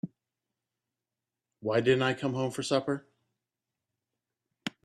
[1.59, 3.05] Why didn't I come home for supper?